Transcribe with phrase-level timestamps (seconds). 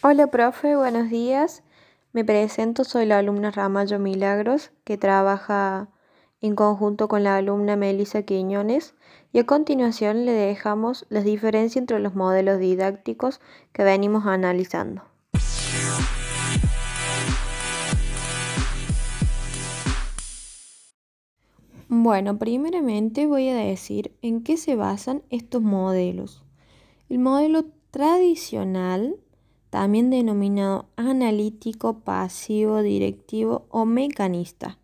[0.00, 1.64] Hola, profe, buenos días.
[2.12, 5.88] Me presento, soy la alumna Ramallo Milagros, que trabaja
[6.40, 8.94] en conjunto con la alumna Melissa Quiñones,
[9.32, 13.40] y a continuación le dejamos las diferencias entre los modelos didácticos
[13.72, 15.02] que venimos analizando.
[21.88, 26.44] Bueno, primeramente voy a decir en qué se basan estos modelos.
[27.08, 29.16] El modelo tradicional
[29.70, 34.78] también denominado analítico, pasivo, directivo o mecanista.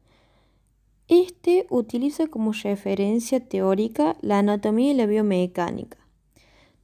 [1.09, 5.99] Este utiliza como referencia teórica la anatomía y la biomecánica.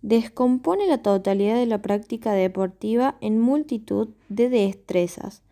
[0.02, 5.42] Descompone la totalidad de la práctica deportiva en multitud de destrezas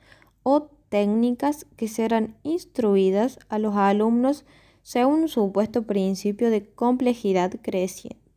[0.43, 4.45] o técnicas que serán instruidas a los alumnos
[4.83, 8.28] según un supuesto principio de complejidad creciente.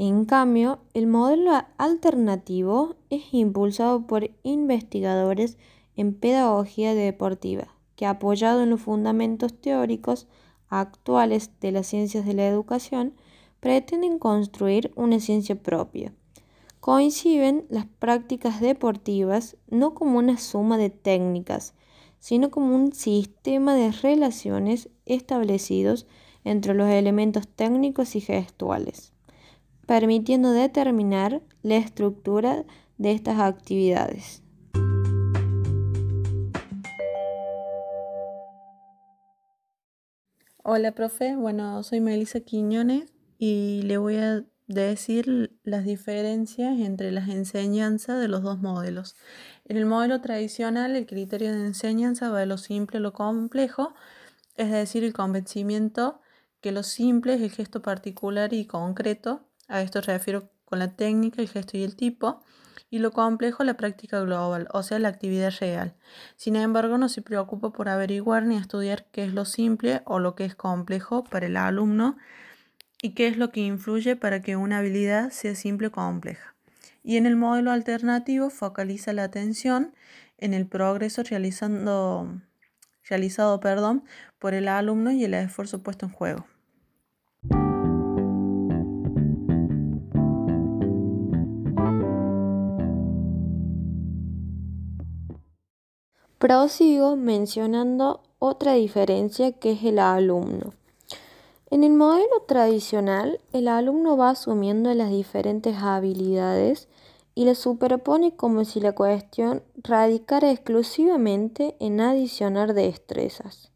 [0.00, 5.58] En cambio, el modelo alternativo es impulsado por investigadores
[5.96, 10.28] en pedagogía deportiva, que apoyado en los fundamentos teóricos
[10.68, 13.14] actuales de las ciencias de la educación,
[13.58, 16.14] pretenden construir una ciencia propia.
[16.78, 21.74] Coinciden las prácticas deportivas no como una suma de técnicas,
[22.20, 26.06] sino como un sistema de relaciones establecidos
[26.44, 29.12] entre los elementos técnicos y gestuales
[29.88, 32.66] permitiendo determinar la estructura
[32.98, 34.42] de estas actividades.
[40.62, 41.36] Hola, profe.
[41.36, 48.28] Bueno, soy Melissa Quiñones y le voy a decir las diferencias entre las enseñanzas de
[48.28, 49.16] los dos modelos.
[49.64, 53.94] En el modelo tradicional, el criterio de enseñanza va de lo simple a lo complejo,
[54.58, 56.20] es decir, el convencimiento
[56.60, 61.40] que lo simple es el gesto particular y concreto a esto refiero con la técnica,
[61.40, 62.42] el gesto y el tipo.
[62.90, 65.94] Y lo complejo, la práctica global, o sea, la actividad real.
[66.36, 70.34] Sin embargo, no se preocupa por averiguar ni estudiar qué es lo simple o lo
[70.34, 72.16] que es complejo para el alumno
[73.02, 76.54] y qué es lo que influye para que una habilidad sea simple o compleja.
[77.02, 79.94] Y en el modelo alternativo focaliza la atención
[80.38, 82.40] en el progreso realizando,
[83.04, 84.04] realizado perdón,
[84.38, 86.46] por el alumno y el esfuerzo puesto en juego.
[96.38, 100.72] Prosigo mencionando otra diferencia que es el alumno.
[101.68, 106.86] En el modelo tradicional, el alumno va asumiendo las diferentes habilidades
[107.34, 113.72] y las superpone como si la cuestión radicara exclusivamente en adicionar destrezas.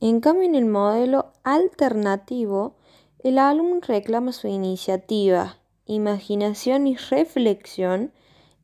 [0.00, 2.76] En cambio, en el modelo alternativo,
[3.18, 8.10] el alumno reclama su iniciativa, imaginación y reflexión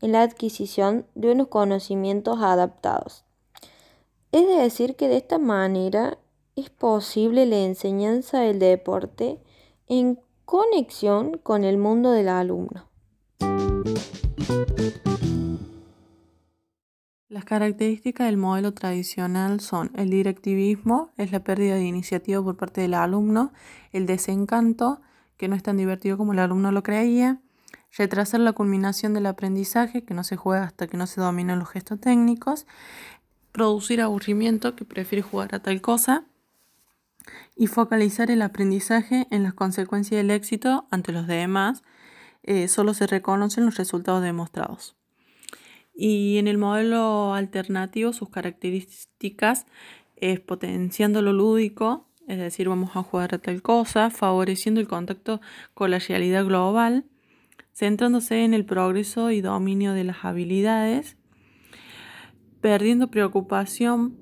[0.01, 3.25] en la adquisición de unos conocimientos adaptados.
[4.33, 6.19] Es decir, que de esta manera
[6.57, 9.41] es posible la enseñanza del deporte
[9.89, 12.89] en conexión con el mundo del alumno.
[17.29, 22.81] Las características del modelo tradicional son el directivismo, es la pérdida de iniciativa por parte
[22.81, 23.53] del alumno,
[23.93, 25.01] el desencanto,
[25.37, 27.41] que no es tan divertido como el alumno lo creía,
[27.97, 31.71] retrasar la culminación del aprendizaje, que no se juega hasta que no se dominan los
[31.71, 32.67] gestos técnicos,
[33.53, 36.25] producir aburrimiento, que prefiere jugar a tal cosa,
[37.57, 41.83] y focalizar el aprendizaje en las consecuencias del éxito ante los demás,
[42.43, 44.97] eh, solo se reconocen los resultados demostrados.
[45.95, 49.67] Y en el modelo alternativo sus características
[50.17, 55.41] es potenciando lo lúdico, es decir, vamos a jugar a tal cosa, favoreciendo el contacto
[55.75, 57.05] con la realidad global,
[57.73, 61.17] centrándose en el progreso y dominio de las habilidades,
[62.61, 64.19] perdiendo preocupación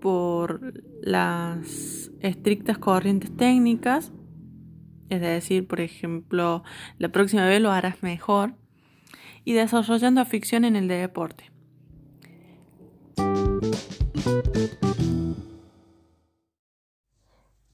[0.00, 4.12] por las estrictas corrientes técnicas,
[5.08, 6.62] es decir, por ejemplo,
[6.98, 8.54] la próxima vez lo harás mejor,
[9.44, 11.50] y desarrollando afición en el deporte.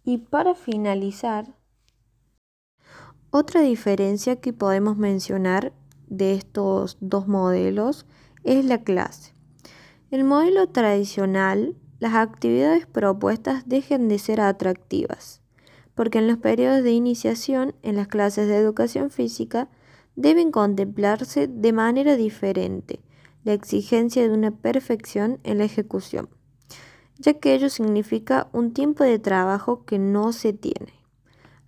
[0.05, 1.55] Y para finalizar,
[3.31, 5.73] otra diferencia que podemos mencionar
[6.09, 8.07] de estos dos modelos
[8.43, 9.33] es la clase.
[10.11, 15.41] El modelo tradicional, las actividades propuestas dejan de ser atractivas,
[15.95, 19.69] porque en los periodos de iniciación en las clases de educación física
[20.17, 23.01] deben contemplarse de manera diferente
[23.45, 26.29] la exigencia de una perfección en la ejecución,
[27.19, 31.00] ya que ello significa un tiempo de trabajo que no se tiene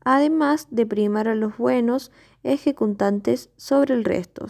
[0.05, 2.11] además de primar a los buenos
[2.43, 4.47] ejecutantes sobre el resto.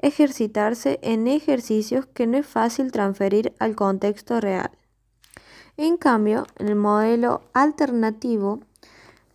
[0.00, 4.70] ejercitarse en ejercicios que no es fácil transferir al contexto real.
[5.76, 8.60] En cambio, en el modelo alternativo,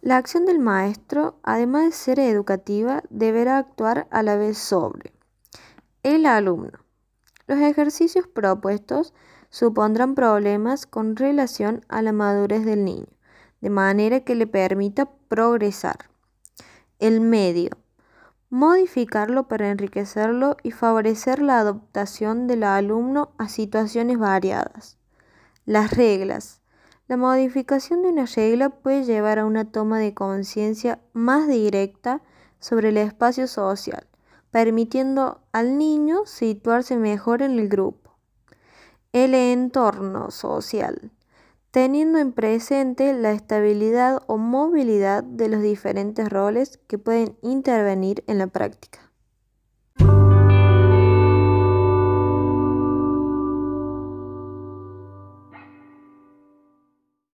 [0.02, 5.14] la acción del maestro, además de ser educativa, deberá actuar a la vez sobre
[6.04, 6.80] el alumno.
[7.48, 9.14] Los ejercicios propuestos
[9.50, 13.08] supondrán problemas con relación a la madurez del niño,
[13.62, 16.12] de manera que le permita progresar.
[17.00, 17.72] El medio.
[18.52, 25.00] Modificarlo para enriquecerlo y favorecer la adaptación del alumno a situaciones variadas.
[25.66, 26.62] Las reglas.
[27.08, 32.22] La modificación de una regla puede llevar a una toma de conciencia más directa
[32.60, 34.06] sobre el espacio social,
[34.52, 38.12] permitiendo al niño situarse mejor en el grupo.
[39.14, 41.10] El entorno social,
[41.74, 48.38] teniendo en presente la estabilidad o movilidad de los diferentes roles que pueden intervenir en
[48.38, 49.12] la práctica.